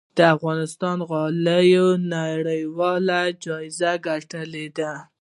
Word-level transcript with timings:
د 0.17 0.19
افغانستان 0.35 0.97
غالۍ 1.09 1.69
نړیوال 2.15 3.09
جایزې 3.43 3.93
ګټلي 4.07 4.65
دي 4.77 4.91